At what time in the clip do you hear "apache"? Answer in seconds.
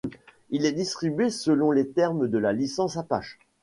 2.97-3.37